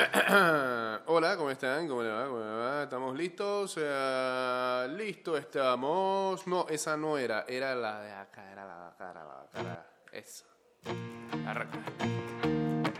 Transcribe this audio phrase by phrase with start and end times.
[1.06, 1.86] Hola, ¿cómo están?
[1.88, 2.24] ¿Cómo le va?
[2.26, 2.82] ¿Cómo le va?
[2.84, 3.74] ¿Estamos listos?
[3.78, 6.46] Eh, listo estamos.
[6.46, 7.44] No, esa no era.
[7.46, 8.50] Era la de acá.
[8.50, 9.10] Era la de acá.
[9.10, 9.86] Era la de acá.
[10.12, 10.44] Esa.
[11.46, 11.78] Arranca.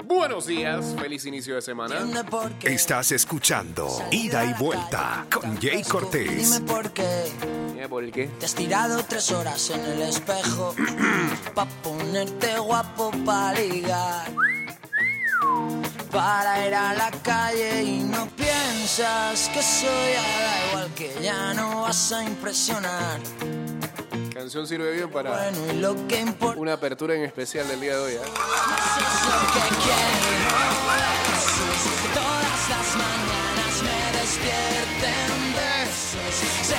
[0.05, 0.95] Buenos días.
[1.01, 1.97] Feliz inicio de semana.
[2.63, 6.53] Estás escuchando Ida y Vuelta con Jay Cortés.
[6.53, 7.33] Dime por qué
[7.75, 8.27] Mira, ¿Por qué?
[8.39, 10.75] te has tirado tres horas en el espejo
[11.55, 14.31] pa ponerte guapo pa ligar.
[16.11, 21.83] Para ir a la calle y no piensas que soy da igual que ya no
[21.83, 23.21] vas a impresionar.
[24.35, 27.97] Canción sirve bien para Bueno, y lo que importa una apertura en especial del día
[27.97, 28.13] de hoy.
[28.15, 28.21] ¿eh?
[32.15, 36.75] todas las mañanas me despierten besos,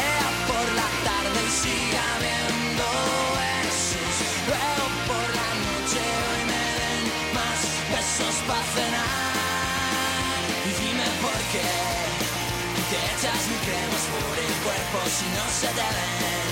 [15.59, 16.51] se te ven.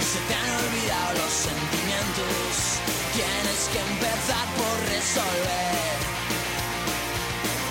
[0.00, 2.78] Y se te han olvidado los sentimientos.
[3.14, 5.98] Tienes que empezar por resolver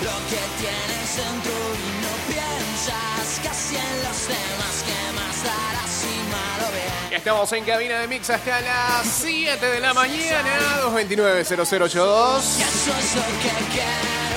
[0.02, 6.14] lo que tienes dentro y no piensas casi en los demás que más darás si
[6.30, 7.10] malo bien.
[7.10, 10.50] Ya estamos en cabina de mix hasta las 7 de la mañana.
[10.84, 12.58] 229-0082.
[12.58, 14.27] Y eso es lo que quiero,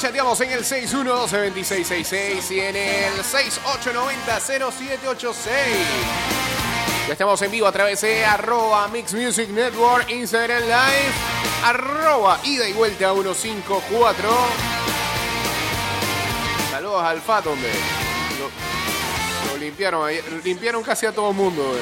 [0.00, 5.44] la Guachateamos en el 612-2666 y en el 6890-0786.
[7.06, 11.12] Ya estamos en vivo a través de arroba Mix Music Network, Instagram Live,
[11.64, 14.30] arroba ida y vuelta 154.
[16.70, 17.70] Saludos al Fat, hombre.
[18.38, 18.48] Lo,
[19.58, 20.10] limpiaron
[20.42, 21.80] limpiaron casi a todo el mundo, eh.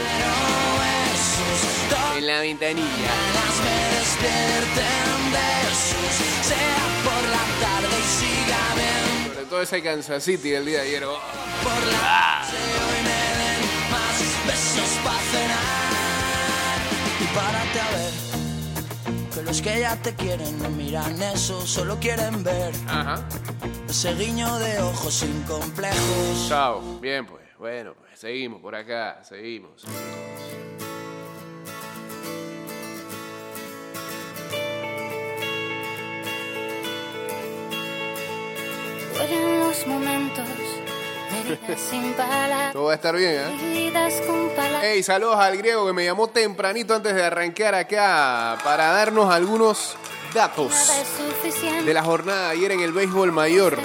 [2.17, 3.13] En la ventanilla.
[9.49, 11.05] Todo ese Kansas City del día de ayer.
[11.05, 11.19] oh.
[17.21, 18.13] Y párate a ver
[19.35, 23.23] que los que ya te quieren no miran eso, solo quieren ver Ajá.
[23.89, 26.49] ese guiño de ojos sin complejos.
[26.49, 26.81] Chao.
[27.01, 27.43] Bien, pues.
[27.59, 29.21] Bueno, pues seguimos por acá.
[29.25, 29.83] Seguimos.
[29.83, 30.78] Duelen
[39.79, 40.45] los momentos,
[41.91, 42.15] sin
[42.73, 43.93] Todo va a estar bien, ¿eh?
[44.83, 49.97] Hey, saludos al griego que me llamó tempranito antes de arrancar acá para darnos algunos
[50.35, 50.73] datos
[51.85, 53.79] de la jornada de ayer en el béisbol mayor.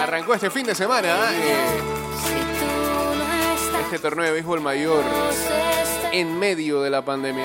[0.00, 1.80] Arrancó este fin de semana eh,
[3.84, 5.04] este torneo de béisbol mayor
[6.12, 7.44] en medio de la pandemia.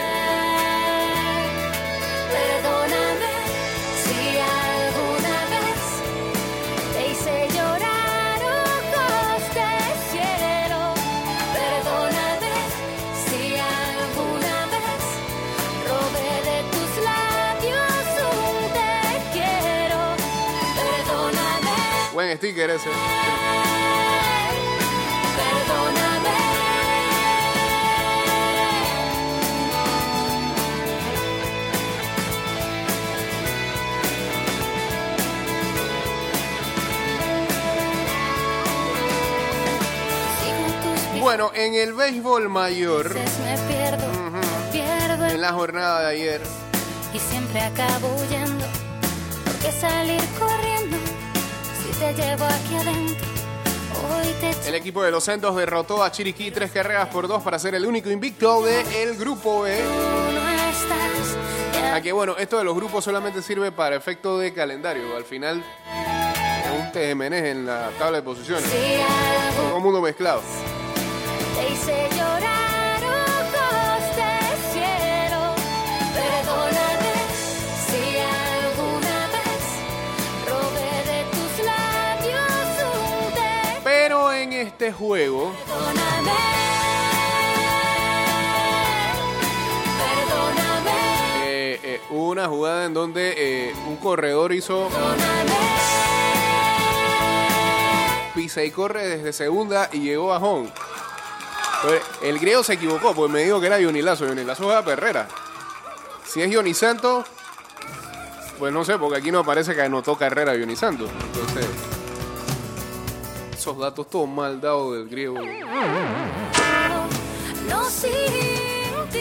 [22.41, 22.89] Sticker ese.
[22.89, 22.95] pies,
[41.21, 46.41] Bueno, en el béisbol mayor, me pierdo, me pierdo en la jornada de ayer,
[47.13, 48.65] y siempre acabo huyendo.
[49.45, 50.40] Porque salir si
[52.13, 53.27] te llevo aquí adentro?
[54.09, 57.59] Hoy te el equipo de los Santos derrotó a Chiriquí tres carreras por dos para
[57.59, 59.77] ser el único invicto del grupo B.
[59.77, 61.37] tú no estás.
[61.73, 65.15] Ya Aquí, bueno, esto de los grupos solamente sirve para efecto de calendario.
[65.15, 65.63] Al final,
[66.65, 68.69] es un tejemenés en la tabla de posiciones.
[69.55, 70.41] Todo el mundo mezclado.
[71.55, 72.70] te hice llorar
[84.81, 86.31] este juego, Perdóname.
[89.99, 90.91] Perdóname.
[91.45, 95.51] eh, eh, hubo una jugada en donde eh, un corredor hizo Perdóname.
[98.33, 100.71] pisa y corre desde segunda y llegó a home.
[102.23, 104.25] El griego se equivocó, pues me dijo que era Johnny Lazo.
[104.27, 105.27] Johnny Lazo juega Perrera.
[106.25, 107.27] Si es Johnny Santos,
[108.57, 111.11] pues no sé, porque aquí no aparece que anotó carrera Johnny Santos.
[111.33, 111.67] Entonces,
[113.61, 115.35] Esos datos todos mal dados del griego.
[117.69, 118.09] no sin
[119.11, 119.19] ti.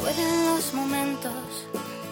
[0.00, 1.34] Pueden los momentos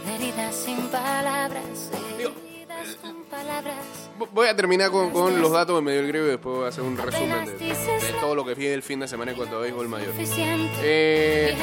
[0.05, 4.11] de heridas sin palabras, heridas con palabras.
[4.35, 6.69] Voy a terminar con, con los datos de medio del griego y después voy a
[6.69, 9.57] hacer un resumen de, de todo lo que vi el fin de semana en cuanto
[9.57, 10.13] a béisbol mayor.
[10.83, 11.57] Eh,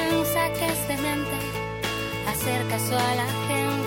[2.67, 3.80] caso a la gente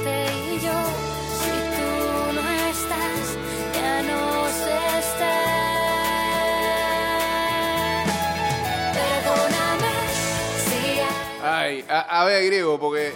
[11.65, 13.13] ay, a, a ver, griego, porque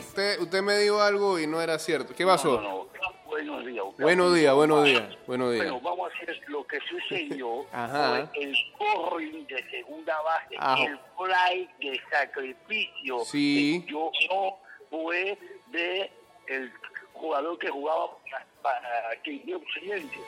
[0.00, 2.14] usted, usted me dijo algo y no era cierto.
[2.14, 2.60] ¿Qué pasó?
[2.60, 2.90] No, no, no.
[3.26, 3.84] Buenos días.
[3.98, 5.70] Buenos días, buenos días, buenos días.
[5.70, 8.28] Bueno, vamos a hacer lo que sucedió Ajá.
[8.32, 10.82] fue el corring de segunda base, Ajá.
[10.84, 13.20] el fly de sacrificio.
[13.24, 13.82] Sí.
[13.86, 14.58] que Yo no
[14.90, 15.38] fue
[15.68, 16.10] de
[16.48, 16.72] el
[17.12, 19.42] jugador que jugaba para, para que
[19.74, 20.18] siguiente.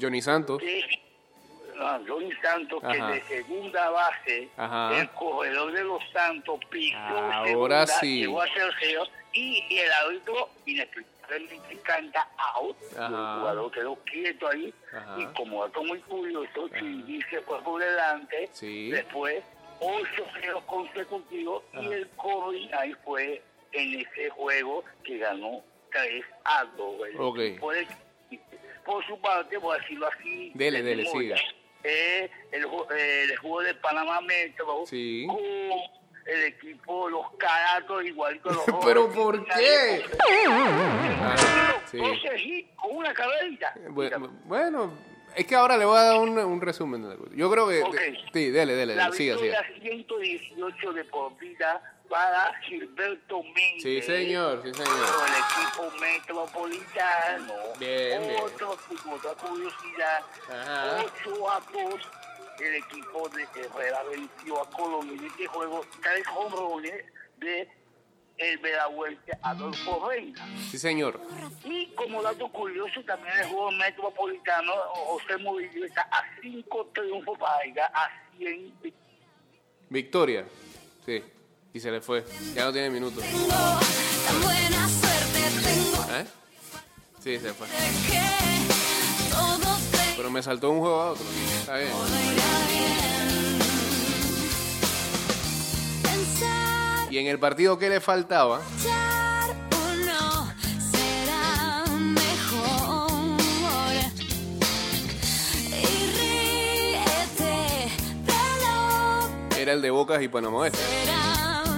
[0.00, 0.60] Johnny Santos.
[0.60, 0.82] Que,
[2.06, 2.92] Johnny Santos, Ajá.
[2.92, 4.98] que de segunda base, Ajá.
[4.98, 8.18] el corredor de los Santos pisó Ahora segunda, sí.
[8.20, 12.76] llegó a tercero y el árbitro inexplicablemente canta out.
[12.92, 15.16] El jugador quedó quieto ahí Ajá.
[15.18, 18.90] y como dato muy curioso, si se fue por delante, Sí.
[18.90, 19.42] después
[19.80, 25.62] ocho ceros consecutivos y el Corey ahí fue en ese juego que ganó
[25.92, 27.08] 3 a 2.
[27.08, 27.38] El Ok.
[27.40, 27.86] equipo de-
[28.84, 30.52] por su parte, a decirlo así.
[30.54, 31.36] Dele, de dele, siga.
[31.86, 35.26] Eh, el, eh, el juego de Panamá Metro Sí.
[35.26, 35.38] con
[36.26, 40.04] el equipo, los caratos igualito a los ¿Pero por qué?
[40.04, 40.50] consiguió.
[41.22, 41.98] Ajá, sí.
[41.98, 43.74] 12 hits con una caberita.
[43.88, 44.92] Bu- Bueno,
[45.36, 47.06] es que ahora le voy a dar un, un resumen.
[47.34, 47.82] Yo creo que...
[47.82, 47.96] Ok.
[48.32, 49.80] Sí, dele, dele, La dele, siga, victoria siga.
[49.90, 53.82] 118 de por vida para Gilberto Méndez.
[53.82, 55.06] Sí, señor, sí, señor.
[55.16, 57.54] Por el equipo metropolitano.
[57.78, 58.40] Bien, bien.
[58.42, 58.78] Otro,
[59.12, 60.20] otra curiosidad.
[60.50, 61.04] Ajá.
[61.24, 61.94] 8 a 2.
[62.60, 65.84] El equipo de Herrera venció a Colombia en este juego.
[66.02, 67.04] Tres hombrones
[67.36, 67.68] de
[68.38, 70.46] el de la vuelta Adolfo Reina.
[70.70, 71.20] Sí, señor.
[71.64, 77.64] Y como dato curioso, también el juego metropolitano, José Murillo está a 5 triunfos para
[77.64, 78.74] llegar a 100
[79.88, 80.44] Victoria.
[81.04, 81.22] Sí.
[81.76, 82.24] Y se le fue.
[82.54, 83.22] Ya no tiene minutos.
[83.22, 83.28] ¿Eh?
[87.22, 87.66] Sí, se fue.
[90.16, 91.26] Pero me saltó un juego a otro.
[91.60, 91.90] Está bien.
[97.10, 98.62] Y en el partido que le faltaba,
[109.58, 110.78] era el de Bocas y Panamá Oeste.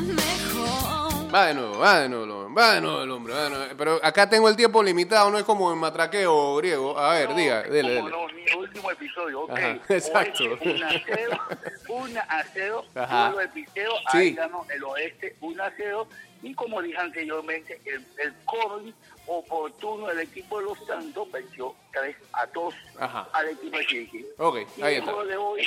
[0.09, 1.35] Mejor.
[1.35, 3.35] Va de nuevo, va de nuevo, el hombre, va de nuevo el hombre.
[3.35, 3.65] va de nuevo.
[3.77, 6.99] Pero acá tengo el tiempo limitado, no es como en matraqueo griego.
[6.99, 8.11] A ver, diga, dele, dele.
[8.11, 9.51] No, mi último episodio, ok.
[9.51, 10.45] Ajá, exacto.
[10.45, 11.41] Oeste 1 a 0,
[11.89, 13.25] 1 a 0, Ajá.
[13.31, 14.19] duelo de piteo, Sí.
[14.19, 16.09] ahí ganó el oeste 1 a 0.
[16.43, 18.95] Y como dije anteriormente, el, el Corby
[19.27, 23.29] oportuno del equipo de los Santos venció 3 a 2 Ajá.
[23.33, 24.27] al equipo de Chiriquí.
[24.39, 25.25] Ok, Y ahí el está.
[25.25, 25.67] de hoy,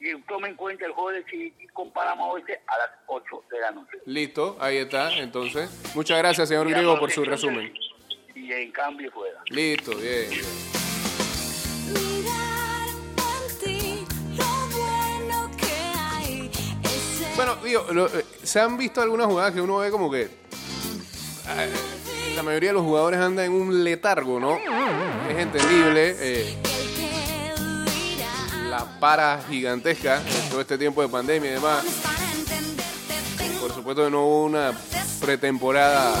[0.00, 3.60] y tome en cuenta el juego de Chiriquí con Panamá Oeste a las 8 de
[3.60, 3.98] la noche.
[4.06, 5.12] Listo, ahí está.
[5.18, 7.72] Entonces, muchas gracias, señor Griego, por su resumen.
[8.34, 9.42] Y en cambio fuera.
[9.50, 10.30] Listo, bien.
[17.36, 20.22] bueno digo, lo- eh, se han visto algunas jugadas que uno ve como que.
[20.22, 21.70] eh,
[22.36, 24.56] la mayoría de los jugadores andan en un letargo, ¿no?
[25.28, 26.14] Es entendible.
[26.18, 26.56] eh.
[28.70, 31.84] La para gigantesca todo este tiempo de pandemia y demás.
[33.60, 34.72] Por supuesto que no hubo una
[35.20, 36.14] pretemporada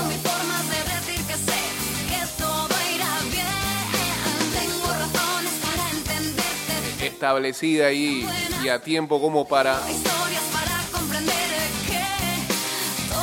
[7.00, 8.28] establecida y,
[8.64, 9.80] y a tiempo como para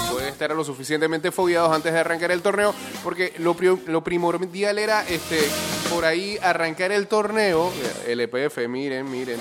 [0.10, 3.58] poder estar lo suficientemente fogueados antes de arrancar el torneo, porque lo,
[3.88, 5.50] lo primordial era este
[5.89, 7.72] por ahí arrancar el torneo,
[8.06, 9.39] el EPF, miren, miren,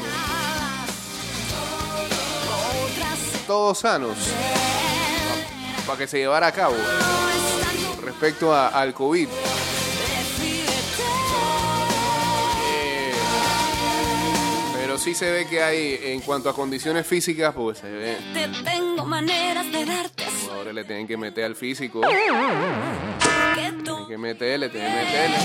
[3.47, 4.17] todos sanos,
[5.87, 6.75] para que se llevara a cabo
[8.03, 9.29] respecto a- al COVID.
[12.69, 13.13] Eh,
[14.75, 18.17] pero sí se ve que hay, en cuanto a condiciones físicas, pues se ve.
[18.35, 22.01] Te tengo maneras de darte Los jugadores le tienen que meter al físico,
[23.55, 25.37] tienen que meterle, tienen que meterle.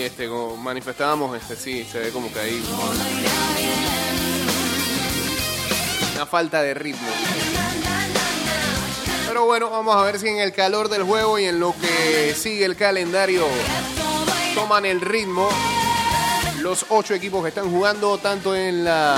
[0.00, 2.62] Este, como manifestábamos, este sí, se ve como que ahí.
[6.14, 7.08] Una falta de ritmo.
[9.26, 12.34] Pero bueno, vamos a ver si en el calor del juego y en lo que
[12.34, 13.46] sigue el calendario
[14.54, 15.48] toman el ritmo
[16.60, 19.16] los ocho equipos que están jugando, tanto en la.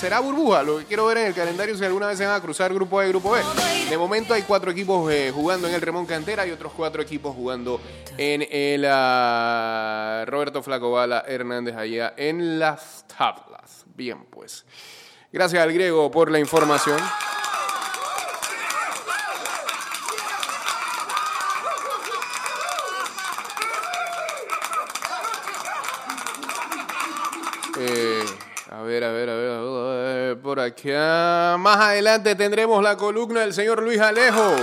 [0.00, 2.40] Será burbuja, lo que quiero ver en el calendario si alguna vez se van a
[2.40, 3.42] cruzar grupo A y grupo B.
[3.90, 7.36] De momento hay cuatro equipos eh, jugando en el Remón Cantera y otros cuatro equipos
[7.36, 7.78] jugando
[8.16, 13.84] en el ah, Roberto Flacobala Hernández allá en las tablas.
[13.94, 14.64] Bien, pues.
[15.30, 16.98] Gracias al griego por la información.
[27.78, 28.24] Eh,
[28.70, 29.29] a ver, a ver,
[30.50, 31.56] por acá.
[31.60, 34.56] Más adelante tendremos la columna del señor Luis Alejo.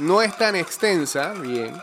[0.00, 1.74] No es tan extensa, bien.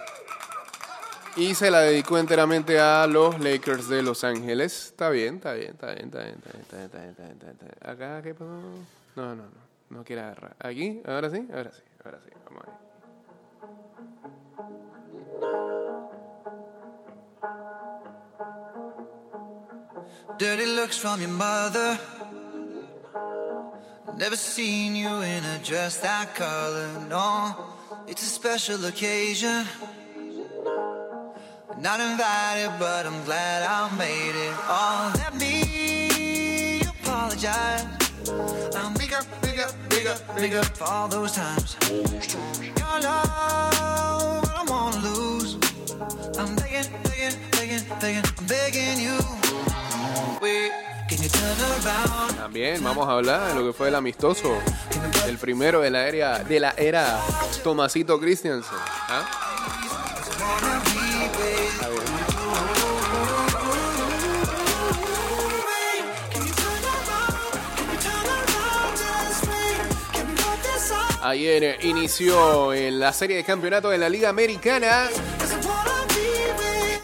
[1.35, 4.89] Y se la dedicó enteramente a los Lakers de Los Ángeles.
[4.89, 7.23] Está bien, está bien, está bien, está bien, está bien, está bien, está bien, está
[7.23, 7.91] bien, está bien, está bien.
[7.91, 8.51] Acá, ¿qué pasó?
[9.15, 9.69] No, no, no.
[9.89, 10.55] No quiere agarrar.
[10.59, 11.01] ¿Aquí?
[11.07, 11.47] ¿Ahora sí?
[11.51, 12.29] Ahora sí, ahora sí.
[12.45, 12.88] Vamos a ver.
[20.39, 21.99] Dirty looks from your mother.
[24.15, 26.87] Never seen you in a dress that color.
[27.09, 27.53] No,
[28.07, 29.65] it's a special occasion.
[31.77, 34.55] Not invited, but I'm glad I made it.
[34.63, 37.85] Oh, let me apologize.
[38.77, 41.75] I'm bigger, bigger, bigger, bigger for all those times.
[41.91, 45.55] Your love, I don't wanna lose.
[46.39, 49.19] I'm begging, begging, begging, begging, I'm begging you.
[52.35, 54.57] También vamos a hablar de lo que fue el amistoso,
[55.27, 57.19] el primero de la era, de la era
[57.63, 58.77] Tomasito Christiansen.
[59.07, 59.49] ¿ah?
[71.21, 75.09] Ayer inició la serie de campeonato de la Liga Americana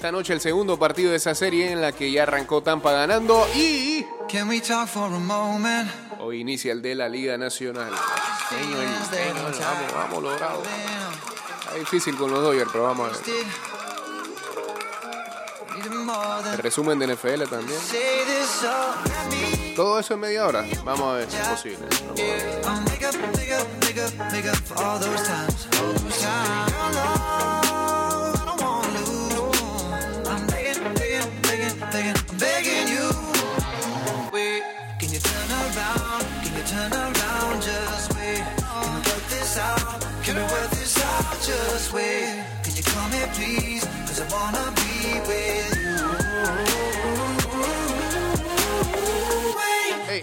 [0.06, 3.48] esta noche el segundo partido de esa serie en la que ya arrancó Tampa ganando
[3.56, 4.06] y
[6.20, 7.92] hoy inicia el de la Liga Nacional.
[7.92, 9.60] Vamos,
[9.96, 10.62] vamos, logrado.
[11.60, 13.22] Está difícil con los Dodgers, pero vamos a ver.
[16.54, 17.80] El resumen de NFL también.
[19.76, 20.64] Todo eso en media hora.
[20.84, 21.88] Vamos a ver si es posible.
[22.64, 22.92] Vamos
[25.02, 26.75] a ver.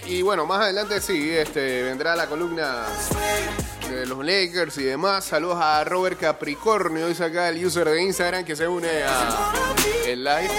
[0.07, 2.87] Y bueno, más adelante sí, este, vendrá la columna
[3.89, 5.25] de los Lakers y demás.
[5.25, 9.53] Saludos a Robert Capricornio, dice acá el user de Instagram que se une a
[10.07, 10.51] el live.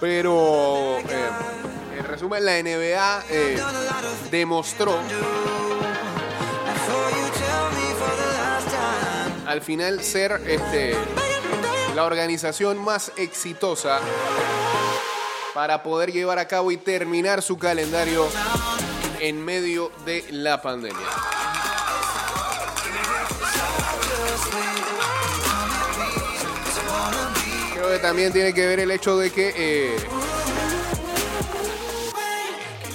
[0.00, 1.30] Pero eh,
[1.98, 3.58] en resumen, la NBA eh,
[4.30, 4.98] demostró
[9.46, 10.94] al final ser este,
[11.94, 13.98] la organización más exitosa
[15.54, 18.28] para poder llevar a cabo y terminar su calendario
[19.18, 21.29] en medio de la pandemia.
[28.00, 29.96] También tiene que ver el hecho de que eh,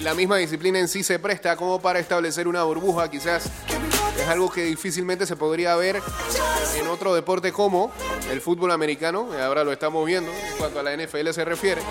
[0.01, 3.49] la misma disciplina en sí se presta como para establecer una burbuja, quizás
[4.19, 6.01] es algo que difícilmente se podría ver
[6.79, 7.91] en otro deporte como
[8.31, 11.81] el fútbol americano, y ahora lo estamos viendo en cuanto a la NFL se refiere.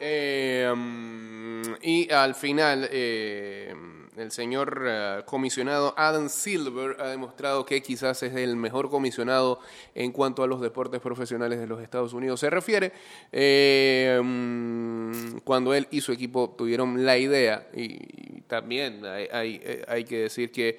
[0.00, 3.74] Eh, mm, y al final, eh,
[4.20, 9.60] el señor eh, comisionado Adam Silver ha demostrado que quizás es el mejor comisionado
[9.94, 12.92] en cuanto a los deportes profesionales de los Estados Unidos se refiere.
[13.32, 19.60] Eh, mm, cuando él y su equipo tuvieron la idea, y, y también hay, hay-
[19.64, 20.78] eh, hay que decir que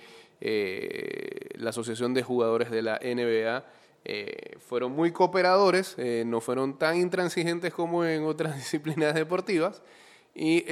[1.56, 3.66] la Asociación de Jugadores de la NBA
[4.60, 9.82] fueron muy cooperadores, no fueron tan intransigentes como en otras disciplinas deportivas
[10.34, 10.64] y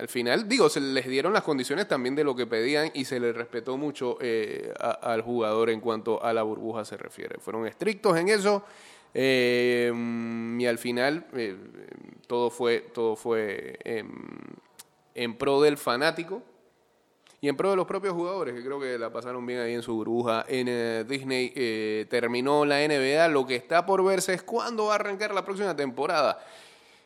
[0.00, 3.20] al final, digo, se les dieron las condiciones también de lo que pedían y se
[3.20, 7.38] les respetó mucho eh, al jugador en cuanto a la burbuja se refiere.
[7.38, 8.64] Fueron estrictos en eso
[9.12, 9.92] Eh,
[10.56, 11.56] y al final eh,
[12.28, 14.08] todo fue, todo fue em,
[15.16, 16.44] en pro del fanático
[17.40, 19.82] y en pro de los propios jugadores, que creo que la pasaron bien ahí en
[19.82, 20.44] su burbuja.
[20.46, 23.28] En eh, Disney eh, terminó la NBA.
[23.28, 26.38] Lo que está por verse es cuándo va a arrancar la próxima temporada.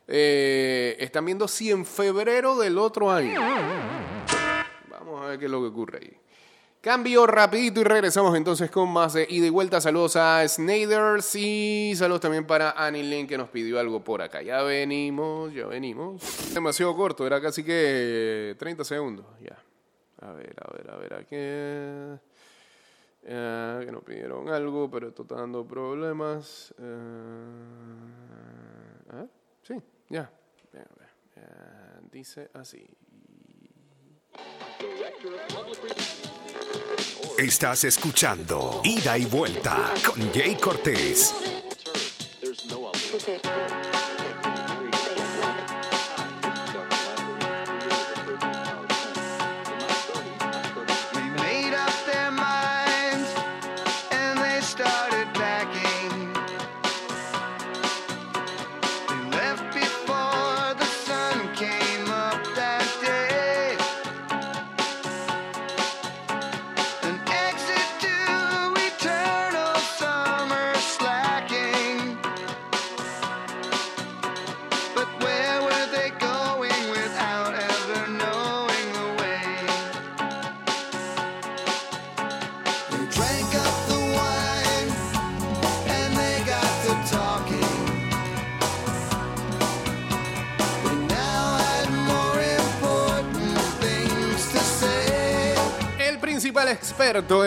[0.07, 3.41] Eh, están viendo si en febrero del otro año.
[4.91, 6.17] Vamos a ver qué es lo que ocurre ahí.
[6.85, 9.81] Cambio rapidito y regresamos entonces con más de ida y vuelta.
[9.81, 14.43] Saludos a Snyders y saludos también para Annie Lynn que nos pidió algo por acá.
[14.43, 16.21] Ya venimos, ya venimos.
[16.53, 19.25] Demasiado corto, era casi que 30 segundos.
[19.41, 19.57] Ya.
[20.21, 21.37] A ver, a ver, a ver, aquí.
[23.27, 26.75] Eh, que nos pidieron algo, pero esto está dando problemas.
[26.79, 26.85] Eh,
[29.11, 29.25] ¿ah?
[29.63, 29.75] Sí,
[30.09, 30.31] ya.
[32.11, 32.87] Dice así.
[37.39, 41.54] Estás escuchando Ida y Vuelta con Jay Cortés.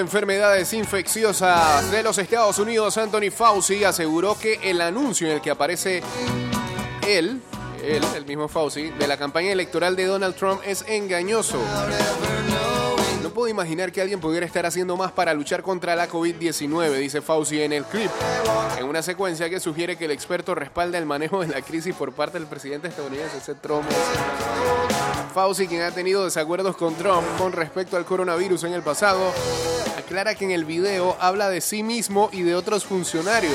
[0.08, 5.52] Enfermedades infecciosas de los Estados Unidos, Anthony Fauci, aseguró que el anuncio en el que
[5.52, 6.02] aparece
[7.06, 7.42] él,
[7.84, 11.60] él, el mismo Fauci, de la campaña electoral de Donald Trump es engañoso.
[13.22, 17.22] No puedo imaginar que alguien pudiera estar haciendo más para luchar contra la COVID-19, dice
[17.22, 18.10] Fauci en el clip,
[18.80, 22.14] en una secuencia que sugiere que el experto respalda el manejo de la crisis por
[22.14, 23.84] parte del presidente estadounidense, ese Trump.
[25.34, 29.34] Fauci, quien ha tenido desacuerdos con Trump con respecto al coronavirus en el pasado,
[30.08, 33.54] aclara que en el video habla de sí mismo y de otros funcionarios.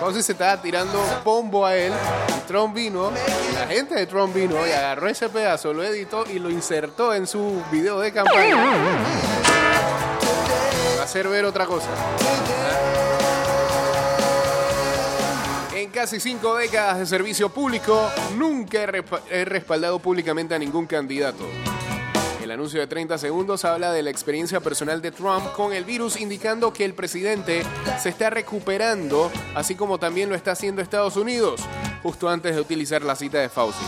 [0.00, 1.92] Fauci se estaba tirando pombo a él
[2.36, 3.12] y Trump vino,
[3.52, 7.28] la gente de Trump vino y agarró ese pedazo, lo editó y lo insertó en
[7.28, 8.56] su video de campaña.
[10.96, 11.86] Va a hacer ver otra cosa.
[15.72, 18.78] En casi cinco décadas de servicio público, nunca
[19.30, 21.44] he respaldado públicamente a ningún candidato.
[22.54, 26.72] Anuncio de 30 segundos habla de la experiencia personal de Trump con el virus, indicando
[26.72, 27.64] que el presidente
[28.00, 31.60] se está recuperando, así como también lo está haciendo Estados Unidos,
[32.04, 33.84] justo antes de utilizar la cita de Fauci.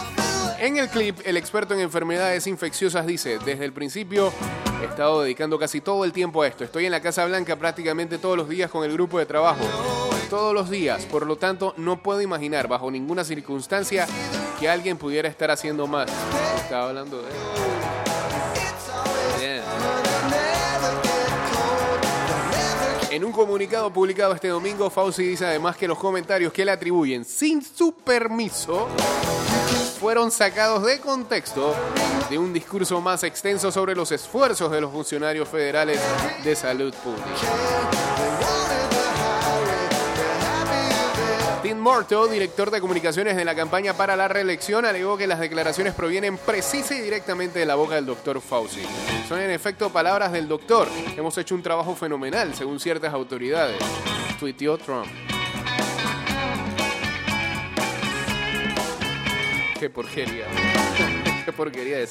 [0.59, 4.33] En el clip, el experto en enfermedades infecciosas dice, desde el principio
[4.83, 6.65] he estado dedicando casi todo el tiempo a esto.
[6.65, 9.63] Estoy en la Casa Blanca prácticamente todos los días con el grupo de trabajo.
[10.29, 11.05] Todos los días.
[11.05, 14.09] Por lo tanto, no puedo imaginar bajo ninguna circunstancia
[14.59, 16.11] que alguien pudiera estar haciendo más.
[16.65, 18.16] Estaba hablando de...
[23.17, 27.25] En un comunicado publicado este domingo, Fauci dice además que los comentarios que le atribuyen
[27.25, 28.89] sin su permiso
[29.99, 31.75] fueron sacados de contexto
[32.29, 35.99] de un discurso más extenso sobre los esfuerzos de los funcionarios federales
[36.45, 38.56] de salud pública.
[41.87, 46.37] Morto, director de comunicaciones de la campaña para la reelección, alegó que las declaraciones provienen
[46.37, 48.83] precisa y directamente de la boca del doctor Fauci.
[49.29, 50.89] Son en efecto palabras del doctor.
[51.17, 53.79] Hemos hecho un trabajo fenomenal, según ciertas autoridades.
[54.41, 55.07] Tuiteó Trump.
[59.79, 60.47] Qué porquería.
[61.45, 62.11] Qué porquería es.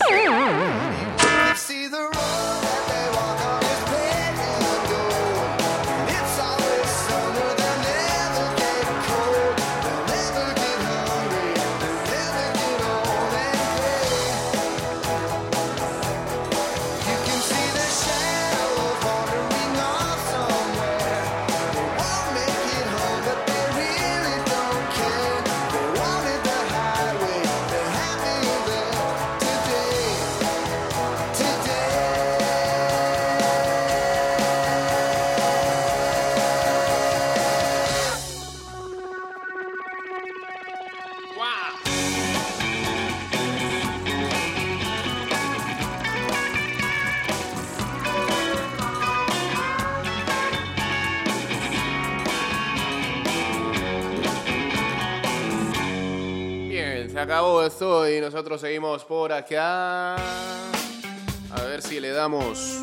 [57.65, 60.15] Esto y nosotros seguimos por acá.
[60.15, 62.79] A ver si le damos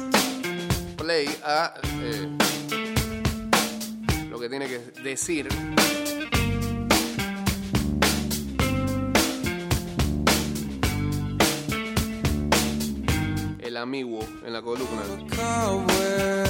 [0.96, 2.28] play a eh,
[4.30, 5.48] lo que tiene que decir.
[13.60, 16.41] El amigo en la columna.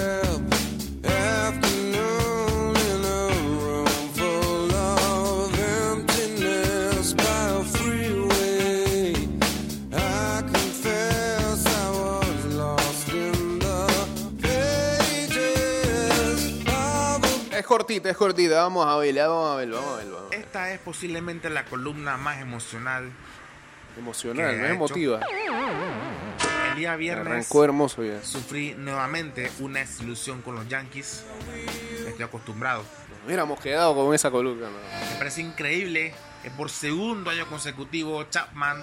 [17.72, 18.62] Cortita, es cortita.
[18.62, 20.16] Vamos a verla, vamos a verla, vamos a verla.
[20.16, 20.44] vamos a verla.
[20.44, 23.10] Esta es posiblemente la columna más emocional.
[23.96, 25.20] Emocional, ¿Qué no es emotiva.
[26.70, 28.22] El día viernes Arrancó hermoso ya.
[28.22, 31.24] sufrí nuevamente una desilusión con los Yankees.
[32.06, 32.80] Estoy acostumbrado.
[33.10, 34.66] Nos hubiéramos quedado con esa columna.
[34.68, 35.10] ¿no?
[35.10, 38.82] Me parece increíble que por segundo año consecutivo Chapman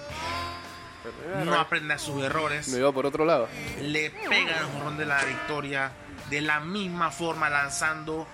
[1.44, 2.68] no aprende a sus errores.
[2.68, 3.48] Me iba por otro lado.
[3.80, 5.92] le pega el jorrón de la victoria
[6.28, 8.26] de la misma forma lanzando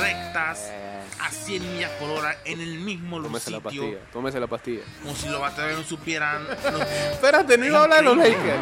[0.00, 0.70] rectas
[1.20, 4.82] a 100 millas por hora en el mismo Tómese la sitio pastilla, tómese la pastilla.
[5.02, 6.80] como si los bateadores no supieran los-
[7.12, 8.60] Espérate, no iba a hablar de los Lakers.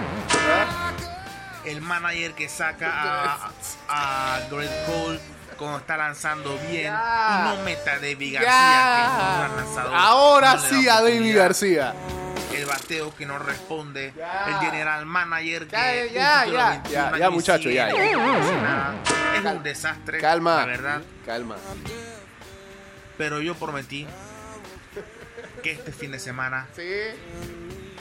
[1.64, 3.50] el manager que saca a,
[3.88, 5.20] a Garrett Cole
[5.56, 7.44] cuando está lanzando bien Ya.
[7.52, 9.50] y no meta a David García que es un Ya.
[9.56, 11.36] lanzador, Ahora no sí a David.
[11.36, 11.94] García.
[12.54, 14.44] el bateo que no responde, Ya.
[14.48, 18.94] el general manager que Ya, ya, ya, 21 ya, ya, muchacho, ya, ya.
[19.34, 20.56] Es un desastre, Calma.
[20.56, 21.02] la verdad.
[21.26, 21.56] Calma.
[23.18, 24.06] Pero yo prometí
[25.62, 26.82] que este fin de semana Sí.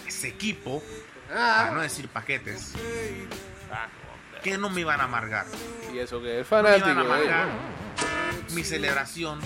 [0.08, 0.84] ese equipo,
[1.34, 1.56] Ah.
[1.63, 2.74] para no decir paquetes,
[4.44, 5.46] que no me iban a amargar.
[5.94, 6.89] Y eso que es No me fanático.
[6.89, 8.54] iban a amargar eh.
[8.54, 9.39] mi celebración.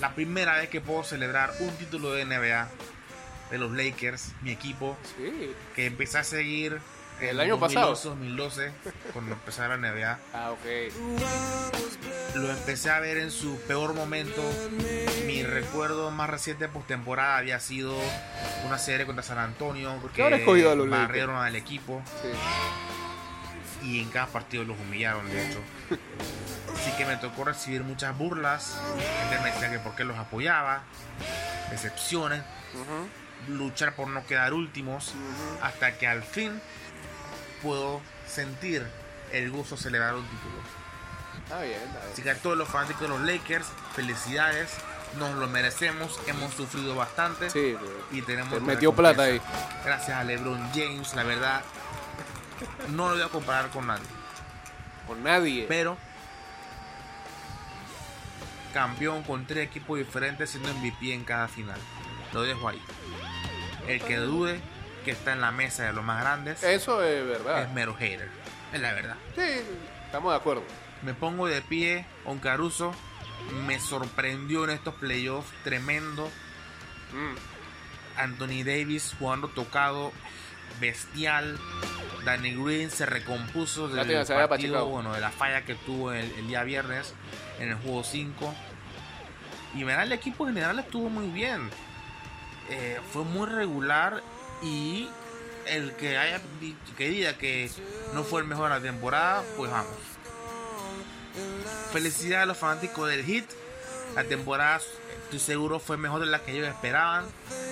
[0.00, 2.68] La primera vez que puedo celebrar un título de NBA
[3.50, 5.52] de los Lakers, mi equipo, Sí.
[5.74, 6.78] que empecé a seguir
[7.20, 7.88] El año pasado.
[7.88, 8.70] 2012,
[9.12, 10.18] cuando empecé a la NBA.
[10.32, 12.34] Ah, ok.
[12.36, 14.42] Lo empecé a ver en su peor momento.
[15.26, 17.96] Mi recuerdo más reciente de postemporada había sido
[18.66, 21.08] una serie contra San Antonio qué habrá escogido a los Lakers?
[21.08, 23.86] barrieron al equipo Sí.
[23.88, 25.58] y en cada partido los humillaron, de hecho.
[26.74, 28.78] Así que me tocó recibir muchas burlas.
[29.28, 30.82] Gente me decía que por qué los apoyaba,
[31.70, 32.42] decepciones,
[33.48, 35.14] luchar por no quedar últimos,
[35.62, 36.60] hasta que al fin
[37.62, 38.86] puedo sentir
[39.32, 40.54] el gusto de celebrar un título.
[41.44, 42.12] Está bien, está bien.
[42.12, 44.70] Así que a todos los fanáticos de los Lakers, felicidades,
[45.18, 47.76] nos lo merecemos, hemos sufrido bastante Sí,
[48.10, 49.80] y tenemos te metió plata recompensa.
[49.84, 51.62] Gracias a LeBron James, la verdad,
[52.90, 54.06] no lo voy a comparar con nadie,
[55.06, 55.64] con nadie.
[55.68, 55.96] pero
[58.72, 61.80] campeón con tres equipos diferentes siendo MVP en cada final.
[62.32, 62.82] Lo dejo ahí.
[63.86, 64.60] El que dude
[65.04, 67.62] que está en la mesa de los más grandes Eso es verdad.
[67.62, 68.28] es mero hater,
[68.72, 69.16] es la verdad.
[69.34, 69.62] Sí,
[70.04, 70.62] estamos de acuerdo.
[71.02, 72.92] Me pongo de pie, un Caruso.
[73.66, 76.28] Me sorprendió en estos playoffs tremendo.
[77.12, 78.20] Mm.
[78.20, 80.12] Anthony Davis jugando tocado,
[80.80, 81.58] bestial.
[82.24, 86.64] Danny Green se recompuso del partido, bueno, de la falla que tuvo el, el día
[86.64, 87.14] viernes
[87.60, 88.54] en el juego 5.
[89.74, 91.70] Y el equipo en general estuvo muy bien.
[92.70, 94.22] Eh, fue muy regular
[94.62, 95.08] y
[95.66, 96.40] el que haya
[96.96, 97.70] que diga que
[98.14, 99.92] no fue el mejor de la temporada, pues vamos.
[101.92, 103.44] Felicidades a los fanáticos del Hit.
[104.14, 104.80] La temporada,
[105.24, 107.26] estoy seguro, fue mejor de la que ellos esperaban.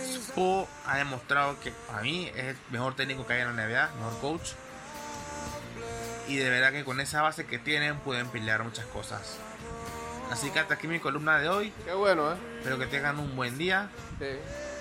[0.05, 3.91] Spo ha demostrado que para mí es el mejor técnico que hay en la NBA,
[3.97, 4.51] mejor coach.
[6.29, 9.39] Y de verdad que con esa base que tienen pueden pelear muchas cosas.
[10.31, 11.73] Así que hasta aquí mi columna de hoy.
[11.85, 12.37] Qué bueno, ¿eh?
[12.59, 13.91] Espero que tengan un buen día.
[14.19, 14.27] Sí.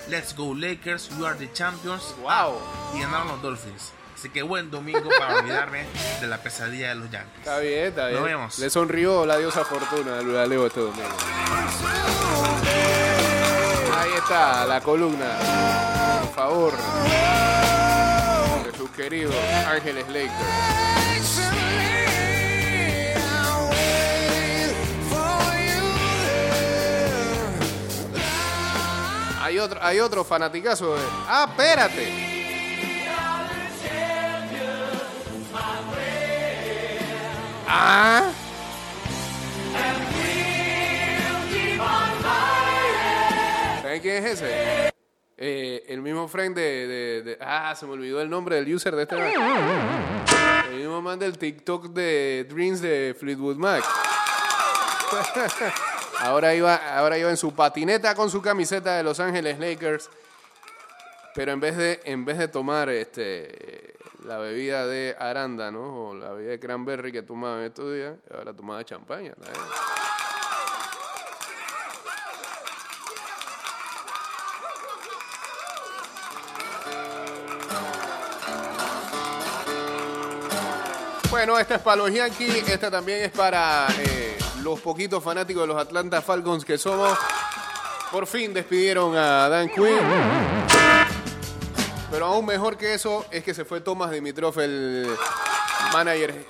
[0.09, 2.13] Let's go Lakers, you are the champions.
[2.21, 2.59] Wow.
[2.93, 3.91] Y ganaron los Dolphins.
[4.15, 5.85] Así que buen domingo para olvidarme
[6.21, 7.39] de la pesadilla de los Yankees.
[7.39, 8.19] Está bien, está bien.
[8.19, 8.59] Nos vemos.
[8.59, 11.07] Le sonrió la diosa Fortuna al Leo este domingo.
[13.97, 15.37] Ahí está la columna.
[16.21, 16.73] Por favor.
[18.63, 19.35] De sus queridos
[19.67, 21.54] Ángeles Lakers.
[29.81, 31.01] Hay otro, fanaticazo de.
[31.27, 32.11] ¡Ah, espérate!
[37.65, 38.31] ¡Ah!
[43.81, 44.93] ¿Saben quién es ese?
[45.37, 49.15] Eh, el mismo friend de, Ah, se me olvidó el nombre del user de este.
[50.69, 53.85] El mismo man del TikTok de Dreams de Fleetwood Mac.
[56.19, 60.09] Ahora iba, ahora iba en su patineta con su camiseta de Los Ángeles Lakers.
[61.35, 66.31] Pero en vez de, en vez de tomar este, la bebida de arándano o la
[66.31, 69.33] bebida de cranberry que tomaba en estos días, ahora tomaba champaña.
[81.29, 85.67] Bueno, esta es para los Yankees, esta también es para eh, los poquitos fanáticos de
[85.67, 87.15] los Atlanta Falcons que somos.
[88.11, 89.99] Por fin despidieron a Dan Quinn.
[92.09, 95.07] Pero aún mejor que eso es que se fue Thomas Dimitrov, el
[95.93, 96.47] manager,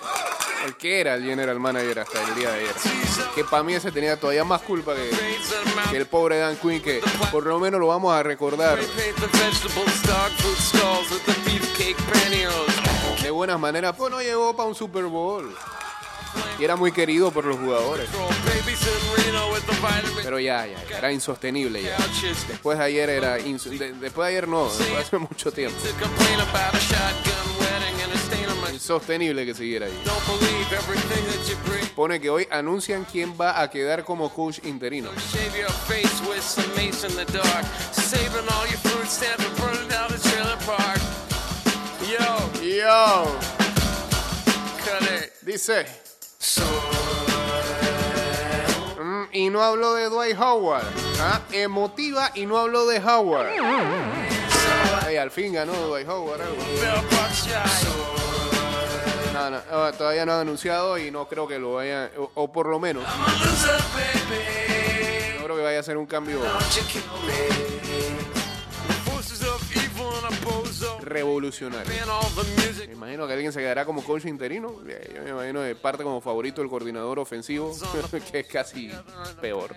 [0.66, 2.76] el que era el general manager hasta el día de ayer.
[3.36, 5.10] Que para mí ese tenía todavía más culpa que,
[5.92, 7.02] que el pobre Dan Quinn, que
[7.34, 8.80] por lo menos lo vamos a recordar
[13.22, 13.94] de buenas maneras.
[13.98, 15.54] Pues no llegó para un Super Bowl.
[16.60, 18.08] Y era muy querido por los jugadores.
[20.24, 21.98] Pero ya, ya, ya, era insostenible ya.
[22.48, 23.38] Después de ayer era...
[23.80, 25.78] de- después de ayer no, después de hace mucho tiempo.
[28.74, 30.02] Insostenible que siguiera ahí.
[31.96, 35.10] Pone que hoy anuncian quién va a quedar como coach interino.
[42.64, 43.38] Yo, Yo,
[45.42, 46.05] dice.
[49.00, 50.86] Mm, y no hablo de Dwight Howard.
[51.22, 51.42] ¿ah?
[51.52, 53.48] Emotiva y no hablo de Howard.
[55.06, 56.42] Ay, al fin ganó Dwight Howard.
[59.34, 62.52] No, no, ah, todavía no han anunciado y no creo que lo vayan, o, o
[62.52, 63.10] por lo menos, no
[65.44, 66.40] creo que vaya a ser un cambio
[71.06, 71.92] revolucionario.
[72.88, 74.82] Me imagino que alguien se quedará como coach interino.
[75.14, 77.74] Yo me imagino de parte como favorito el coordinador ofensivo,
[78.32, 78.92] que es casi
[79.42, 79.76] peor.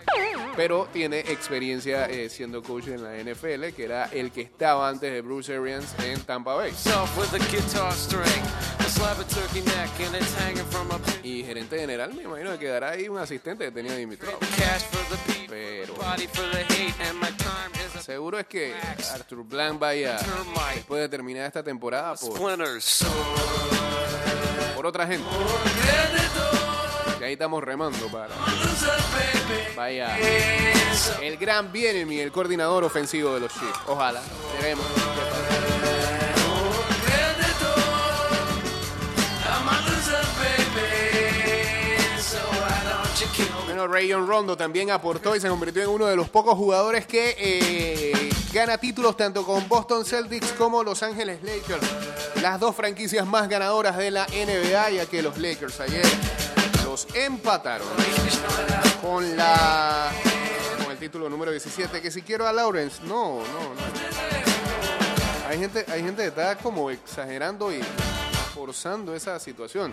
[0.57, 5.13] Pero tiene experiencia eh, siendo coach en la NFL, que era el que estaba antes
[5.13, 6.73] de Bruce Arians en Tampa Bay.
[11.23, 15.49] Y gerente general, me imagino que quedará ahí un asistente que tenía the beat.
[15.49, 15.95] Pero
[18.09, 18.75] Seguro es que
[19.13, 20.19] Arthur Blank vaya,
[20.75, 22.41] después de terminar esta temporada, por,
[24.87, 25.29] otra gente.
[27.21, 28.35] Y ahí estamos remando para.
[29.77, 30.17] Vaya.
[31.21, 33.79] El gran Bienemy, el coordinador ofensivo de los Chiefs.
[33.87, 34.23] Ojalá.
[34.59, 34.87] Veremos.
[43.79, 47.37] Bueno, Rayon Rondo también aportó y se convirtió en uno de los pocos jugadores que
[47.39, 51.87] eh, gana títulos tanto con Boston Celtics como Los Ángeles Lakers.
[52.43, 56.05] Las dos franquicias más ganadoras de la NBA, ya que los Lakers ayer
[56.83, 57.87] los empataron
[59.01, 60.11] con la
[60.83, 62.03] con el título número 17.
[62.03, 65.49] Que si quiero a Lawrence, no, no, no.
[65.49, 67.81] Hay gente, hay gente que está como exagerando y
[68.53, 69.93] forzando esa situación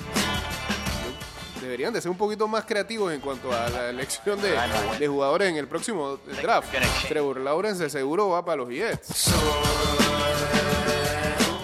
[1.66, 4.56] deberían de ser un poquito más creativos en cuanto a la elección de,
[5.00, 6.70] de jugadores en el próximo draft.
[7.08, 9.34] Trevor Lawrence de seguro va para los Jets.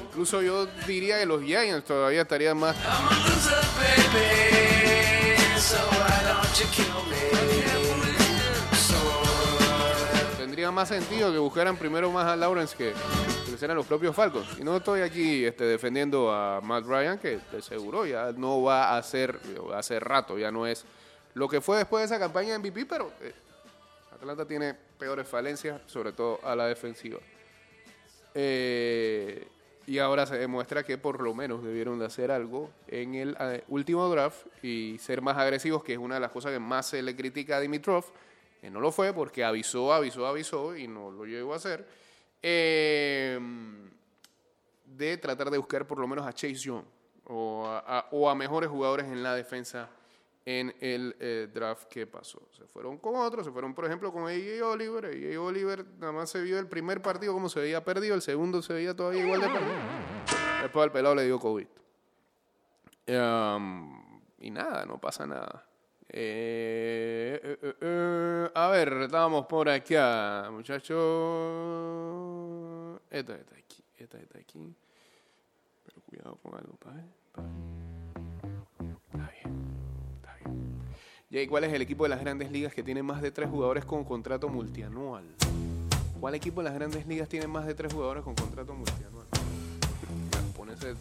[0.09, 2.75] Incluso yo diría que los Giants todavía estarían más...
[10.61, 12.93] Tendría más sentido que buscaran primero más a Lawrence que,
[13.59, 14.59] que los propios Falcons.
[14.59, 18.95] Y no estoy aquí este, defendiendo a Matt Ryan, que de seguro ya no va
[18.95, 19.39] a ser,
[19.73, 20.85] hace rato, ya no es
[21.33, 23.33] lo que fue después de esa campaña de MVP, pero eh,
[24.13, 27.17] Atlanta tiene peores falencias, sobre todo a la defensiva.
[28.35, 29.47] Eh,
[29.87, 33.63] y ahora se demuestra que por lo menos debieron de hacer algo en el eh,
[33.67, 37.01] último draft y ser más agresivos, que es una de las cosas que más se
[37.01, 38.05] le critica a Dimitrov,
[38.69, 41.87] no lo fue porque avisó, avisó, avisó y no lo llegó a hacer.
[42.43, 43.39] Eh,
[44.85, 46.83] de tratar de buscar por lo menos a Chase Young
[47.25, 49.89] o a, mejores jugadores en la defensa
[50.45, 52.41] en el eh, draft que pasó.
[52.51, 55.05] Se fueron con otros, se fueron por ejemplo con AJ Oliver.
[55.05, 58.61] AJ Oliver nada más se vio el primer partido como se veía perdido, el segundo
[58.61, 59.73] se veía todavía igual de perdido.
[60.61, 61.67] Después al pelado le dio COVID.
[63.07, 65.65] Um, y nada, no pasa nada.
[66.13, 70.99] Eh, eh, eh, a ver, estábamos por acá, muchachos.
[73.09, 74.75] Esta está aquí, esta está aquí.
[75.85, 77.05] Pero cuidado con algo, ver.
[79.13, 79.53] Está bien,
[80.17, 80.81] está bien.
[81.31, 83.85] Jay, ¿cuál es el equipo de las grandes ligas que tiene más de tres jugadores
[83.85, 85.23] con contrato multianual?
[86.19, 89.27] ¿Cuál equipo de las grandes ligas tiene más de tres jugadores con contrato multianual?
[90.57, 90.93] Ponerse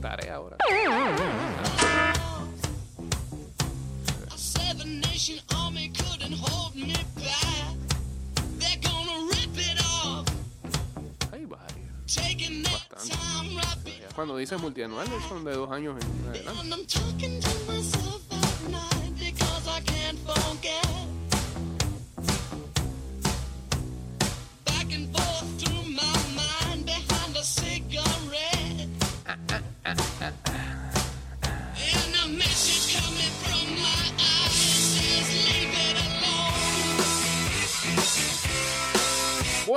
[0.00, 0.58] tarea ahora.
[0.64, 1.83] the
[11.32, 11.90] Hay varios.
[12.72, 13.14] Bastante.
[14.14, 16.60] Cuando dices multianuales son de dos años en adelante.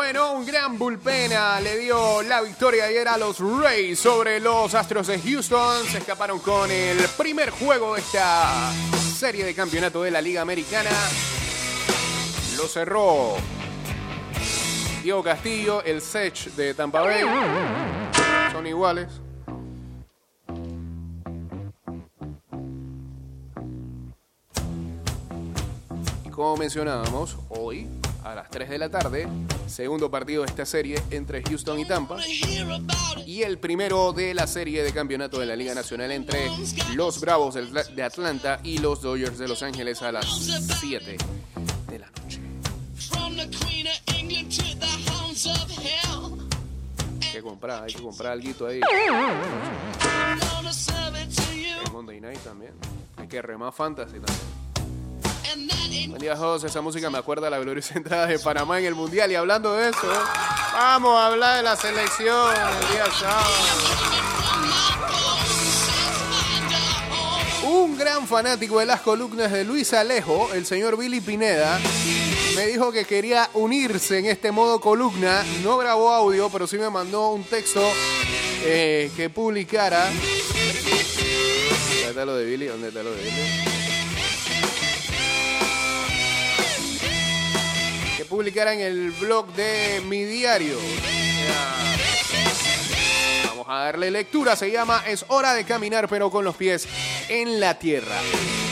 [0.10, 5.08] Bueno, un gran bullpena le dio la victoria ayer a los Rays sobre los Astros
[5.08, 5.86] de Houston.
[5.86, 8.72] Se escaparon con el primer juego de esta
[9.18, 10.92] serie de campeonato de la Liga Americana.
[12.56, 13.36] Lo cerró
[15.04, 17.24] Diego Castillo, el Sech de Tampa Bay.
[18.54, 19.10] Son iguales.
[26.32, 27.90] Como mencionábamos, hoy
[28.32, 29.28] a las 3 de la tarde,
[29.68, 32.18] segundo partido de esta serie entre Houston y Tampa.
[33.26, 36.50] Y el primero de la serie de campeonato de la Liga Nacional entre
[36.94, 40.26] los Bravos de Atlanta y los Dodgers de Los Ángeles a las
[40.80, 41.18] 7
[41.90, 42.42] de la noche.
[47.22, 48.82] Hay que comprar, hay que comprar algo ahí.
[51.86, 52.74] En Monday Night también.
[53.18, 54.67] Hay que remar Fantasy también.
[56.08, 56.68] Buen día, José.
[56.68, 59.32] Esa música me acuerda a la gloriosa entrada de Panamá en el Mundial.
[59.32, 60.08] Y hablando de eso,
[60.74, 62.54] vamos a hablar de la selección.
[67.64, 71.80] Un gran fanático de las columnas de Luis Alejo, el señor Billy Pineda,
[72.56, 75.44] me dijo que quería unirse en este modo columna.
[75.64, 77.82] No grabó audio, pero sí me mandó un texto
[78.64, 80.10] eh, que publicara.
[80.10, 82.66] ¿Dónde está lo de Billy?
[82.66, 83.67] ¿Dónde está lo de Billy?
[88.28, 90.78] Publicara en el blog de mi diario.
[93.48, 96.88] Vamos a darle lectura, se llama Es hora de caminar pero con los pies
[97.30, 98.16] en la tierra.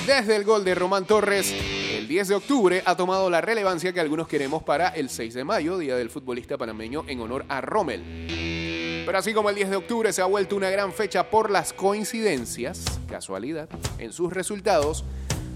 [0.05, 3.99] Desde el gol de Román Torres, el 10 de octubre ha tomado la relevancia que
[3.99, 9.03] algunos queremos para el 6 de mayo, Día del Futbolista Panameño en honor a Rommel.
[9.05, 11.73] Pero así como el 10 de octubre se ha vuelto una gran fecha por las
[11.73, 15.05] coincidencias, casualidad, en sus resultados,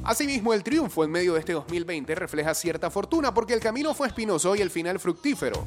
[0.03, 4.07] asimismo el triunfo en medio de este 2020 refleja cierta fortuna porque el camino fue
[4.07, 5.65] espinoso y el final fructífero.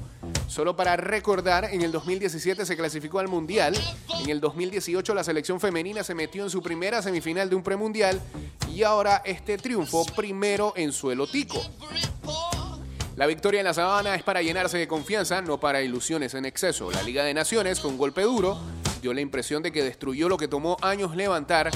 [0.48, 3.74] Solo para recordar, en el 2017 se clasificó al Mundial,
[4.22, 8.20] en el 2018 la selección femenina se metió en su primera semifinal de un premundial
[8.70, 11.62] y ahora este triunfo primero en suelo tico.
[13.16, 16.90] La victoria en la sabana es para llenarse de confianza, no para ilusiones en exceso.
[16.90, 18.58] La Liga de Naciones, con golpe duro,
[19.02, 21.70] dio la impresión de que destruyó lo que tomó años levantar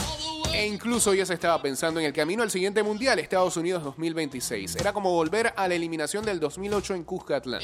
[0.56, 4.76] e incluso ya se estaba pensando en el camino al siguiente Mundial, Estados Unidos 2026.
[4.76, 7.60] Era como volver a la eliminación del 2008 en Cuscatlán.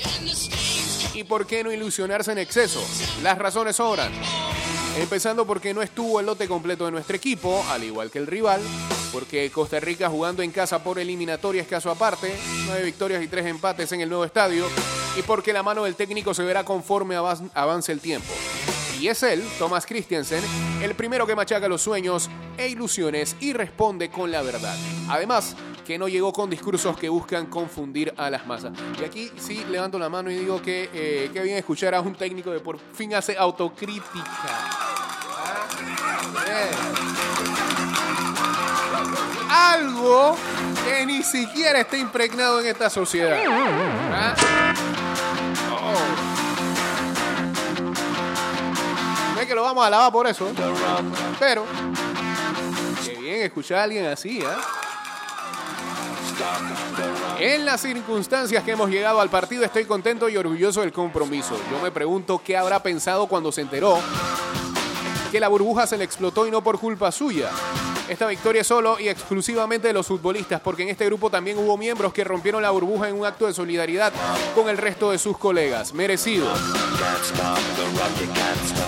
[1.15, 2.85] ¿Y por qué no ilusionarse en exceso?
[3.23, 4.13] Las razones sobran.
[4.99, 8.61] Empezando porque no estuvo el lote completo de nuestro equipo, al igual que el rival,
[9.11, 13.47] porque Costa Rica jugando en casa por eliminatoria es caso aparte, nueve victorias y tres
[13.47, 14.67] empates en el nuevo estadio,
[15.17, 18.33] y porque la mano del técnico se verá conforme avance el tiempo.
[19.03, 20.45] Y es él, Thomas Christiansen,
[20.81, 24.77] el primero que machaca los sueños e ilusiones y responde con la verdad.
[25.09, 28.79] Además, que no llegó con discursos que buscan confundir a las masas.
[29.01, 32.15] Y aquí sí levanto la mano y digo que eh, qué bien escuchar a un
[32.15, 34.23] técnico de por fin hace autocrítica.
[39.51, 39.75] Ah.
[39.75, 40.37] Algo
[40.85, 43.43] que ni siquiera está impregnado en esta sociedad.
[44.13, 44.37] ¿Ah?
[45.73, 46.32] Oh.
[49.53, 50.51] Que lo vamos a alabar por eso,
[51.39, 51.67] pero
[53.05, 54.57] qué bien escuchar a alguien así, ¿ah?
[57.39, 61.55] En las circunstancias que hemos llegado al partido estoy contento y orgulloso del compromiso.
[61.71, 63.99] Yo me pregunto qué habrá pensado cuando se enteró
[65.31, 67.51] que la burbuja se le explotó y no por culpa suya.
[68.09, 72.13] Esta victoria solo y exclusivamente de los futbolistas, porque en este grupo también hubo miembros
[72.13, 74.13] que rompieron la burbuja en un acto de solidaridad
[74.55, 75.95] con el resto de sus colegas.
[75.95, 76.47] Merecido.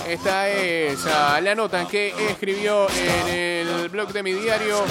[0.07, 4.83] Esta es ah, la nota que escribió en el blog de mi diario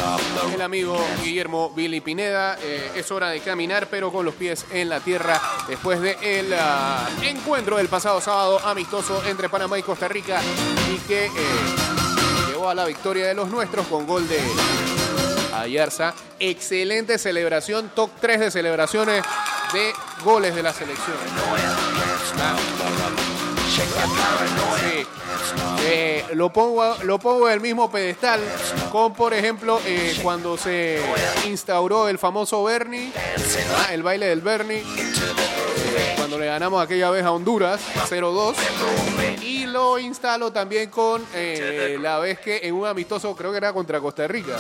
[0.53, 2.59] el amigo Guillermo Billy Pineda.
[2.62, 6.55] Eh, es hora de caminar, pero con los pies en la tierra, después del el
[6.55, 10.41] ah, encuentro del pasado sábado amistoso entre Panamá y Costa Rica
[10.93, 11.31] y que eh,
[12.69, 14.39] a la victoria de los nuestros con gol de
[15.55, 16.15] Ayarza.
[16.39, 19.25] Excelente celebración, top 3 de celebraciones
[19.73, 19.93] de
[20.25, 21.17] goles de la selección.
[24.81, 25.07] Sí.
[25.87, 28.41] Eh, lo, pongo, lo pongo en el mismo pedestal
[28.91, 31.01] con, por ejemplo, eh, cuando se
[31.47, 33.12] instauró el famoso Bernie,
[33.77, 34.83] ah, el baile del Bernie,
[36.16, 38.55] cuando le ganamos aquella vez a Honduras 0-2.
[39.42, 43.72] Y lo instalo también con eh, la vez que en un amistoso, creo que era
[43.72, 44.57] contra Costa Rica,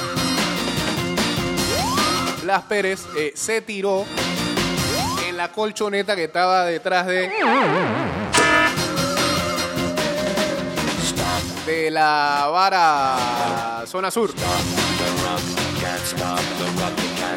[2.42, 4.04] Blas Pérez eh, se tiró
[5.26, 7.30] en la colchoneta que estaba detrás de
[11.66, 14.30] de la vara zona sur.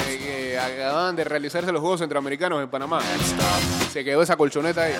[0.03, 2.99] Eh, que acababan de realizarse los Juegos Centroamericanos en Panamá.
[3.91, 4.93] Se quedó esa colchoneta ahí.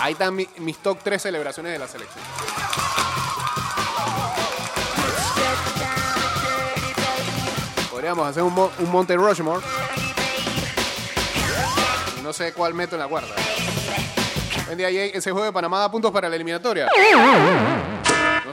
[0.00, 2.22] Ahí están mi- mis top 3 celebraciones de la selección.
[7.90, 9.64] Podríamos hacer un, un Monte Rushmore.
[12.22, 13.34] No sé cuál meto en la cuarta.
[14.66, 15.10] Buen día, Jay.
[15.14, 16.88] Ese juego de Panamá da puntos para la eliminatoria.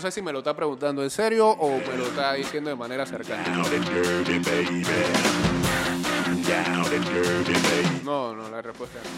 [0.02, 2.76] No sé si me lo está preguntando en serio o me lo está diciendo de
[2.76, 3.44] manera cercana.
[8.04, 9.12] No, no, la respuesta no.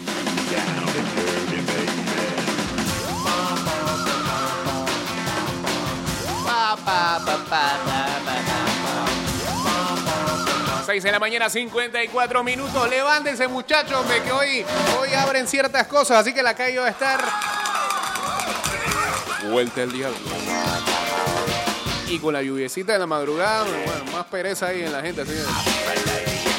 [6.44, 9.04] Pa, pa, pa, pa, pa, pa, pa.
[10.84, 12.90] 6 de la mañana, 54 minutos.
[12.90, 14.66] Levántense, muchachos, hombre, que hoy,
[15.00, 17.53] hoy abren ciertas cosas, así que la calle va a estar.
[19.50, 20.16] Vuelta el diablo.
[22.08, 25.32] Y con la lluviecita de la madrugada, bueno, más pereza ahí en la gente, así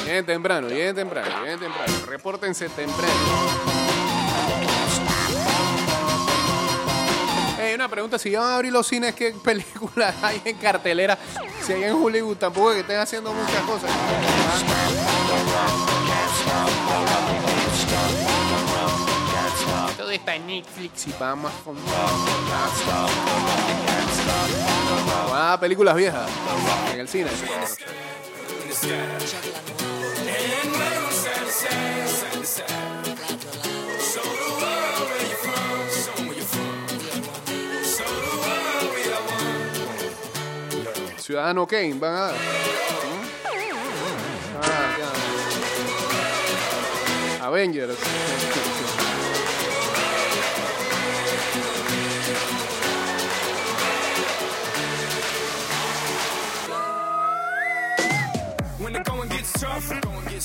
[0.06, 1.94] Bien temprano, bien temprano, bien temprano.
[2.08, 3.14] Repórtense temprano.
[7.60, 11.18] Hey, una pregunta, si ya van a abrir los cines, ¿qué películas hay en cartelera?
[11.66, 13.90] Si hay en Hollywood, tampoco que estén haciendo muchas cosas.
[19.98, 21.78] Todo está en Netflix y más con...
[25.34, 26.30] Ah, películas viejas
[26.94, 27.30] en el cine.
[41.18, 42.36] Ciudadano Kane, van a dar.
[47.42, 47.48] Ah.
[47.48, 47.98] Avengers.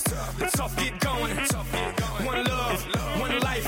[0.03, 1.37] Tough get going.
[2.27, 2.87] One love,
[3.21, 3.67] one life,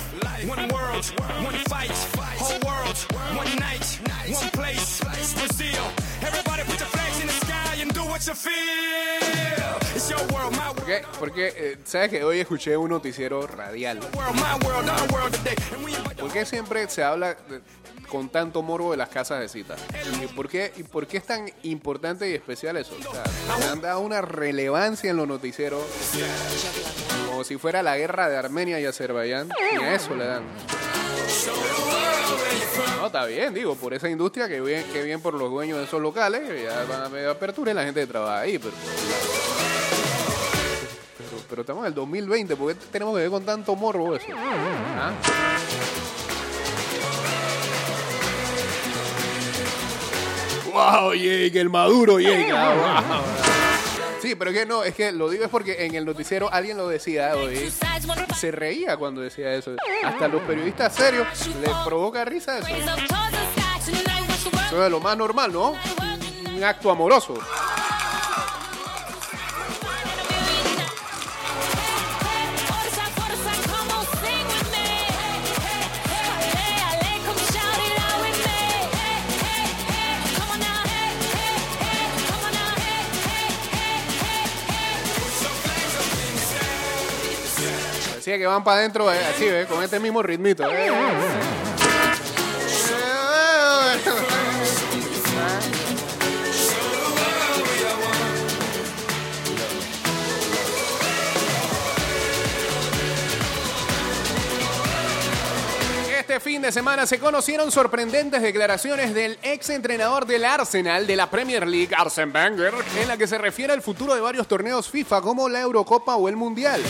[0.48, 1.04] one world,
[1.44, 1.90] one fight,
[2.38, 2.96] whole world,
[3.36, 5.00] one night, one place,
[5.34, 5.84] Brazil.
[6.22, 9.78] Everybody put your flags in the sky and do what you feel.
[9.94, 11.02] It's your world, my ¿Por qué?
[11.18, 14.00] Porque, eh, ¿sabes que hoy escuché un noticiero radial?
[14.14, 15.36] world, world, world
[16.18, 17.60] ¿Por qué siempre se habla de-
[18.12, 19.74] con tanto morbo de las casas de cita?
[20.22, 22.94] ¿Y por qué, y por qué es tan importante y especial eso?
[23.58, 25.82] Le han dado una relevancia en los noticieros
[27.30, 29.48] como si fuera la guerra de Armenia y Azerbaiyán.
[29.72, 30.42] Y a eso le dan.
[32.98, 35.84] No, está bien, digo, por esa industria que bien, que bien por los dueños de
[35.84, 38.74] esos locales, ya van a medio apertura y la gente trabaja ahí, pero,
[41.16, 44.26] pero, pero estamos en el 2020, ¿por qué tenemos que ver con tanto morbo eso?
[44.36, 45.12] ¿Ah?
[50.72, 51.60] ¡Wow, Jake!
[51.60, 52.50] El maduro, Jake.
[52.52, 53.22] ah, wow.
[54.22, 56.86] Sí, pero que no, es que lo digo es porque en el noticiero alguien lo
[56.88, 57.72] decía hoy.
[58.38, 59.74] Se reía cuando decía eso.
[60.04, 61.26] Hasta los periodistas serios
[61.60, 62.68] les provoca risa eso.
[64.66, 65.74] Eso es lo más normal, ¿no?
[66.54, 67.34] Un acto amoroso.
[88.22, 89.66] Decía que van para adentro, eh, así, ¿ves?
[89.66, 90.62] Con este mismo ritmito.
[90.62, 90.88] eh.
[106.32, 111.28] Este fin de semana se conocieron sorprendentes declaraciones del ex entrenador del Arsenal de la
[111.28, 112.72] Premier League, Arsene Wenger,
[113.02, 116.30] en la que se refiere al futuro de varios torneos FIFA como la Eurocopa o
[116.30, 116.80] el Mundial.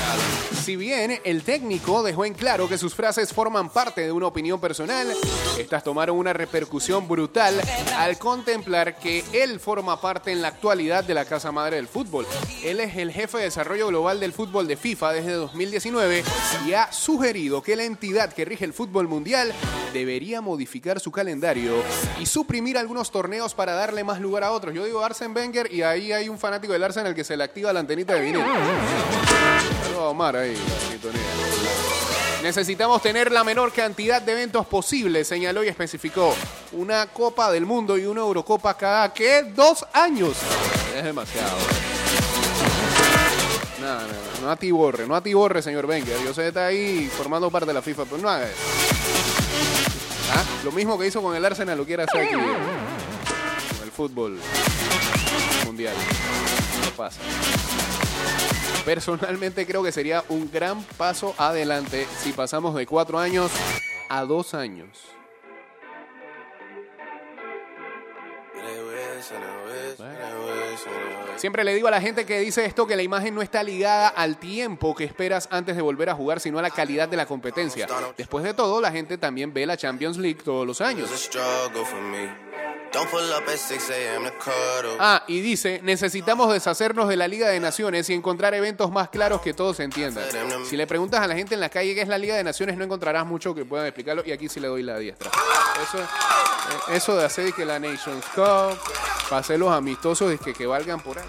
[0.62, 4.61] Si bien el técnico dejó en claro que sus frases forman parte de una opinión
[4.61, 5.12] personal,
[5.59, 7.61] estas tomaron una repercusión brutal
[7.97, 12.28] al contemplar que él forma parte en la actualidad de la Casa Madre del Fútbol.
[12.62, 16.22] Él es el jefe de desarrollo global del fútbol de FIFA desde 2019
[16.64, 19.32] y ha sugerido que la entidad que rige el fútbol mundial
[19.93, 21.83] debería modificar su calendario
[22.20, 24.74] y suprimir algunos torneos para darle más lugar a otros.
[24.74, 27.72] Yo digo Arsene Wenger y ahí hay un fanático del Arsenal que se le activa
[27.72, 28.45] la antenita de vinil.
[29.99, 30.55] Omar ahí.
[32.43, 36.35] Necesitamos tener la menor cantidad de eventos posible, señaló y especificó.
[36.72, 40.37] Una Copa del Mundo y una Eurocopa cada que dos años.
[40.97, 41.57] Es demasiado.
[43.80, 46.18] No, no, no, no atiborre, no atiborre, señor Wenger.
[46.24, 49.11] Yo sé que está ahí formando parte de la FIFA, pero no haga eso.
[50.35, 50.45] ¿Ah?
[50.64, 52.35] Lo mismo que hizo con el Arsenal lo quiere hacer aquí.
[52.35, 54.39] Con el fútbol
[55.66, 55.95] mundial.
[56.85, 57.20] No pasa.
[58.85, 63.51] Personalmente creo que sería un gran paso adelante si pasamos de cuatro años
[64.09, 65.12] a dos años.
[71.36, 74.08] Siempre le digo a la gente que dice esto que la imagen no está ligada
[74.08, 77.26] al tiempo que esperas antes de volver a jugar, sino a la calidad de la
[77.26, 77.86] competencia.
[78.16, 81.10] Después de todo, la gente también ve la Champions League todos los años.
[84.99, 89.40] Ah, y dice, necesitamos deshacernos de la Liga de Naciones y encontrar eventos más claros
[89.40, 90.24] que todos entiendan.
[90.68, 92.76] Si le preguntas a la gente en la calle qué es la Liga de Naciones,
[92.76, 95.30] no encontrarás mucho que puedan explicarlo y aquí sí le doy la diestra.
[95.82, 98.78] Eso, eh, eso de hacer que la Nations Cup,
[99.30, 101.24] hacer los amistosos y que, que valgan por ahí.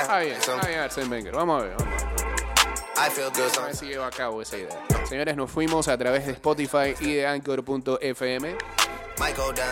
[0.00, 1.32] Está bien, está bien, Arsene Wenger.
[1.34, 2.01] Vamos a ver, vamos a ver.
[3.02, 4.80] A ver si llevo a cabo esa idea.
[5.06, 8.56] Señores, nos fuimos a través de Spotify y de Anchor.fm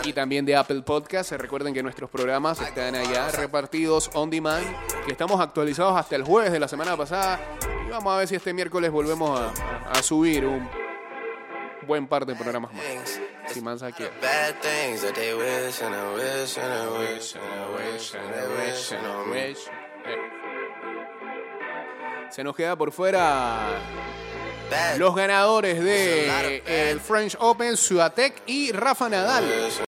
[0.03, 1.31] y también de Apple Podcast.
[1.33, 4.67] Recuerden que nuestros programas están allá repartidos on demand,
[5.07, 7.39] que estamos actualizados hasta el jueves de la semana pasada.
[7.87, 9.53] Y vamos a ver si este miércoles volvemos a,
[9.91, 10.69] a subir un
[11.87, 13.21] buen par de programas más.
[13.47, 14.13] Si Mansa quiere.
[14.21, 14.57] Bad
[22.31, 23.67] Se nos queda por fuera
[24.99, 29.45] los ganadores de el French Open, Suatec y Rafa Nadal.